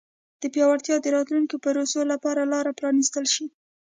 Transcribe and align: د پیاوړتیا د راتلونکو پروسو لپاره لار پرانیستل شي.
د 0.41 0.43
پیاوړتیا 0.53 0.95
د 1.01 1.07
راتلونکو 1.15 1.55
پروسو 1.63 1.99
لپاره 2.11 2.41
لار 2.51 2.65
پرانیستل 2.79 3.25
شي. 3.33 3.45